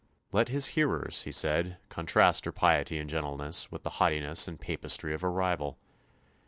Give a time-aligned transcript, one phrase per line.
[0.31, 5.13] Let his hearers, he said, contrast her piety and gentleness with the haughtiness and papistry
[5.13, 5.77] of her rival.